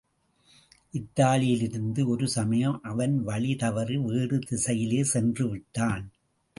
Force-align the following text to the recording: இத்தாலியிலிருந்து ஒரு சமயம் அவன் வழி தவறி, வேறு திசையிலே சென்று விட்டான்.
இத்தாலியிலிருந்து 0.93 2.07
ஒரு 2.07 2.27
சமயம் 2.27 2.81
அவன் 2.81 3.23
வழி 3.23 3.55
தவறி, 3.55 3.97
வேறு 3.97 4.39
திசையிலே 4.39 5.03
சென்று 5.03 5.49
விட்டான். 5.49 6.11